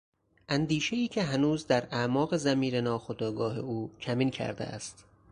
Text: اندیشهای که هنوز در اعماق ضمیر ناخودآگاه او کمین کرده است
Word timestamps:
اندیشهای 0.49 1.07
که 1.07 1.23
هنوز 1.23 1.67
در 1.67 1.87
اعماق 1.91 2.35
ضمیر 2.37 2.81
ناخودآگاه 2.81 3.57
او 3.59 3.91
کمین 3.99 4.29
کرده 4.31 4.63
است 4.63 5.05